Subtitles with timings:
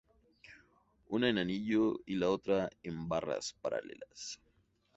[1.09, 4.41] Una en Anillos y la otra en Barras Paralelas.